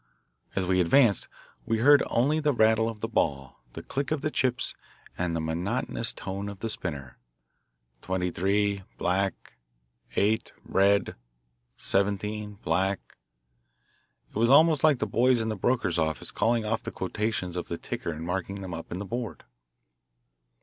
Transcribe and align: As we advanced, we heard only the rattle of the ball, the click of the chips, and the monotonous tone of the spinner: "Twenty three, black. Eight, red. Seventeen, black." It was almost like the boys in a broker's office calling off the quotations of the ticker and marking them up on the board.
As 0.55 0.65
we 0.65 0.81
advanced, 0.81 1.27
we 1.63 1.77
heard 1.77 2.01
only 2.07 2.39
the 2.39 2.53
rattle 2.55 2.89
of 2.89 3.01
the 3.01 3.07
ball, 3.07 3.59
the 3.73 3.83
click 3.83 4.09
of 4.09 4.21
the 4.21 4.31
chips, 4.31 4.73
and 5.15 5.35
the 5.35 5.39
monotonous 5.39 6.11
tone 6.11 6.49
of 6.49 6.57
the 6.61 6.71
spinner: 6.71 7.19
"Twenty 8.01 8.31
three, 8.31 8.81
black. 8.97 9.59
Eight, 10.15 10.53
red. 10.65 11.15
Seventeen, 11.77 12.55
black." 12.63 13.19
It 14.31 14.35
was 14.37 14.49
almost 14.49 14.83
like 14.83 14.97
the 14.97 15.05
boys 15.05 15.39
in 15.39 15.51
a 15.51 15.55
broker's 15.55 15.99
office 15.99 16.31
calling 16.31 16.65
off 16.65 16.81
the 16.81 16.89
quotations 16.89 17.55
of 17.55 17.67
the 17.67 17.77
ticker 17.77 18.09
and 18.09 18.25
marking 18.25 18.61
them 18.61 18.73
up 18.73 18.91
on 18.91 18.97
the 18.97 19.05
board. 19.05 19.43